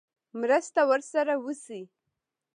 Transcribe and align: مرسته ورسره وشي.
مرسته 0.39 0.81
ورسره 0.89 1.33
وشي. 1.45 1.81